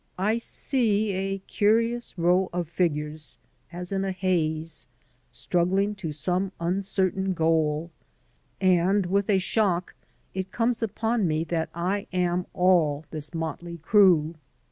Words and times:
I 0.17 0.39
see 0.39 1.11
a 1.11 1.37
curious 1.45 2.17
row 2.17 2.49
of 2.51 2.67
figures, 2.67 3.37
as 3.71 3.91
m 3.91 4.03
a 4.03 4.11
haze, 4.11 4.87
struggling 5.31 5.93
to 5.93 6.11
some 6.11 6.51
uncertain 6.59 7.33
goal, 7.33 7.91
and 8.59 9.05
with 9.05 9.29
a 9.29 9.37
shock 9.37 9.93
it 10.33 10.51
comes 10.51 10.81
upon 10.81 11.27
me 11.27 11.43
that 11.43 11.69
I 11.75 12.07
am 12.11 12.47
all 12.55 13.05
this 13.11 13.35
motley 13.35 13.77
crew. 13.77 14.33